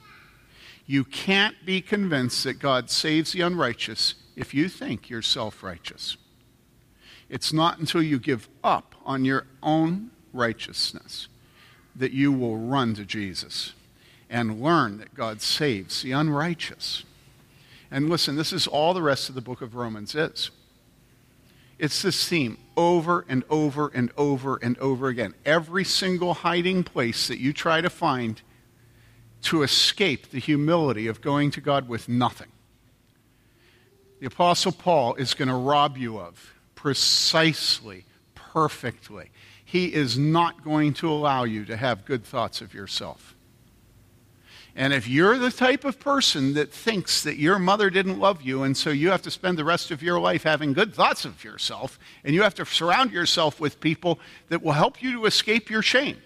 [0.86, 6.16] You can't be convinced that God saves the unrighteous if you think you're self righteous.
[7.28, 11.28] It's not until you give up on your own righteousness
[11.98, 13.72] that you will run to Jesus
[14.28, 17.04] and learn that God saves the unrighteous.
[17.90, 20.50] And listen, this is all the rest of the book of Romans is.
[21.78, 25.34] It's this theme over and over and over and over again.
[25.44, 28.40] Every single hiding place that you try to find
[29.42, 32.48] to escape the humility of going to God with nothing,
[34.20, 39.30] the Apostle Paul is going to rob you of precisely, perfectly.
[39.68, 43.34] He is not going to allow you to have good thoughts of yourself.
[44.76, 48.62] And if you're the type of person that thinks that your mother didn't love you,
[48.62, 51.42] and so you have to spend the rest of your life having good thoughts of
[51.42, 55.68] yourself, and you have to surround yourself with people that will help you to escape
[55.68, 56.18] your shame,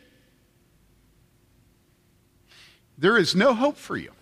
[2.99, 4.13] there is no hope for you.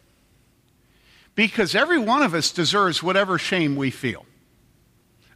[1.35, 4.25] Because every one of us deserves whatever shame we feel.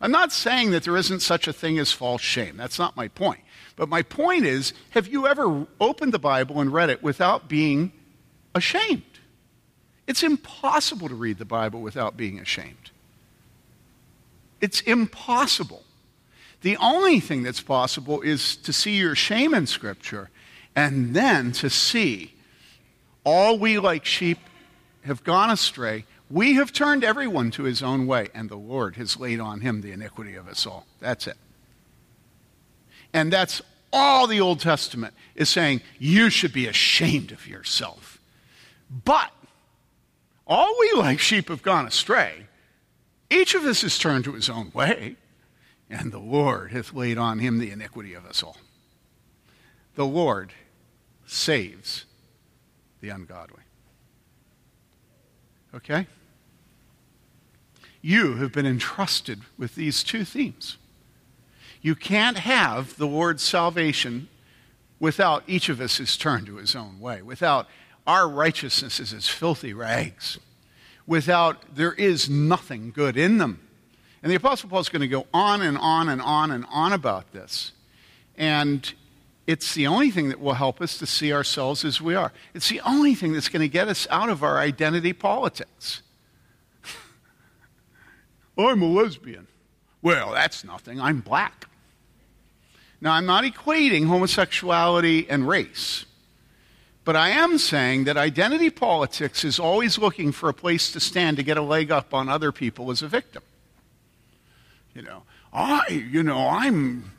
[0.01, 2.57] I'm not saying that there isn't such a thing as false shame.
[2.57, 3.41] That's not my point.
[3.77, 7.93] But my point is have you ever opened the Bible and read it without being
[8.55, 9.03] ashamed.
[10.07, 12.91] It's impossible to read the Bible without being ashamed.
[14.61, 15.83] It's impossible.
[16.61, 20.31] The only thing that's possible is to see your shame in Scripture
[20.77, 22.35] and then to see
[23.25, 24.39] all we like sheep
[25.05, 26.05] have gone astray.
[26.31, 29.81] We have turned everyone to his own way, and the Lord has laid on him
[29.81, 30.87] the iniquity of us all.
[31.01, 31.37] That's it.
[33.13, 38.19] And that's all the Old Testament is saying you should be ashamed of yourself.
[39.05, 39.31] But
[40.47, 42.47] all we like sheep have gone astray.
[43.31, 45.17] Each of us has turned to his own way,
[45.89, 48.59] and the Lord hath laid on him the iniquity of us all.
[49.95, 50.53] The Lord
[51.27, 52.05] saves
[53.01, 53.63] the ungodly.
[55.75, 56.07] Okay?
[58.03, 60.77] You have been entrusted with these two themes.
[61.83, 64.29] You can't have the word salvation
[65.01, 67.67] without each of us is turned to his own way, without
[68.07, 70.39] our righteousness is as filthy rags.
[71.09, 73.61] Without, there is nothing good in them.
[74.23, 76.93] And the Apostle Paul is going to go on and on and on and on
[76.93, 77.73] about this.
[78.37, 78.93] And
[79.49, 82.33] it's the only thing that will help us to see ourselves as we are.
[82.55, 86.03] It's the only thing that's going to get us out of our identity politics.
[88.57, 89.49] I'm a lesbian.
[90.01, 91.01] Well, that's nothing.
[91.01, 91.67] I'm black.
[93.03, 96.07] Now, I'm not equating homosexuality and race.
[97.05, 101.37] But I am saying that identity politics is always looking for a place to stand
[101.39, 103.43] to get a leg up on other people as a victim.
[104.95, 107.11] You know, I, you know, I'm,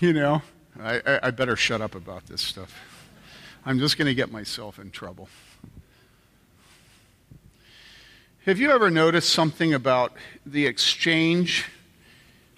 [0.00, 0.40] you know,
[0.80, 2.74] I, I, I better shut up about this stuff.
[3.66, 5.28] I'm just going to get myself in trouble.
[8.46, 10.14] Have you ever noticed something about
[10.46, 11.66] the exchange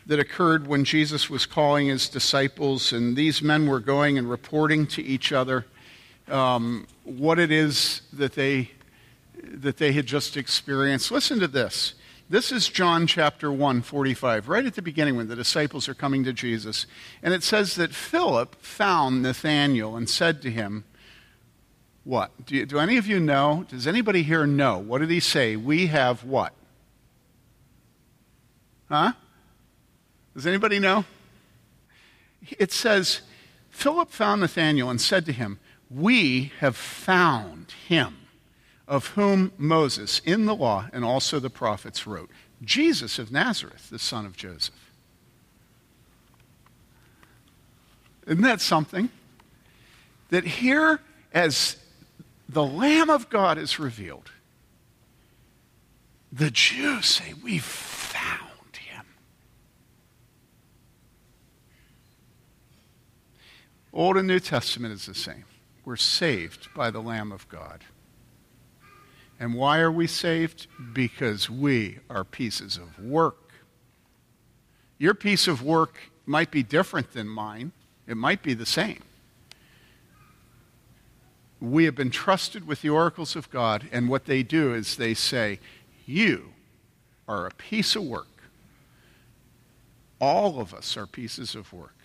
[0.09, 4.87] that occurred when Jesus was calling his disciples and these men were going and reporting
[4.89, 5.65] to each other?
[6.31, 8.71] um, what it is that they,
[9.43, 11.11] that they had just experienced.
[11.11, 11.95] Listen to this.
[12.31, 16.25] This is John chapter 1, 45, right at the beginning when the disciples are coming
[16.25, 16.87] to Jesus.
[17.23, 20.85] And it says that Philip found Nathanael and said to him,
[22.05, 22.45] What?
[22.45, 23.65] Do, you, do any of you know?
[23.69, 24.77] Does anybody here know?
[24.79, 25.57] What did he say?
[25.57, 26.53] We have what?
[28.91, 29.13] Huh?
[30.39, 31.05] Does anybody know?
[32.61, 33.23] It says,
[33.71, 35.59] Philip found Nathanael and said to him,
[35.91, 38.19] we have found him
[38.87, 42.31] of whom Moses in the law and also the prophets wrote
[42.63, 44.93] Jesus of Nazareth, the son of Joseph.
[48.29, 49.11] Isn't that something?
[50.31, 51.01] That here,
[51.33, 51.79] as
[52.49, 54.31] the Lamb of God is revealed,
[56.31, 59.07] the Jews say, We've found him.
[63.93, 65.45] Old and New Testament is the same.
[65.85, 67.85] We're saved by the Lamb of God.
[69.41, 70.67] And why are we saved?
[70.93, 73.53] Because we are pieces of work.
[74.99, 77.73] Your piece of work might be different than mine,
[78.07, 79.03] it might be the same.
[81.61, 85.15] We have been trusted with the oracles of God, and what they do is they
[85.15, 85.59] say,
[86.07, 86.51] You
[87.27, 88.27] are a piece of work.
[90.21, 91.98] All of us are pieces of work.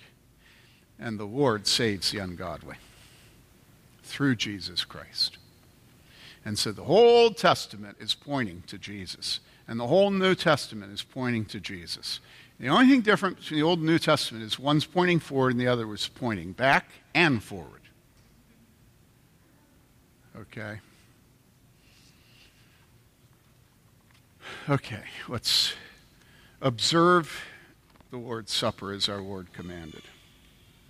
[1.03, 2.77] And the Lord saves the ungodly
[4.03, 5.37] through Jesus Christ.
[6.45, 10.93] And so the whole Old Testament is pointing to Jesus, and the whole New Testament
[10.93, 12.21] is pointing to Jesus.
[12.57, 15.59] The only thing different between the Old and New Testament is one's pointing forward and
[15.59, 17.81] the other was pointing back and forward.
[20.39, 20.79] Okay?
[24.69, 25.73] Okay, let's
[26.61, 27.43] observe
[28.09, 30.03] the Lord's Supper as our Lord commanded.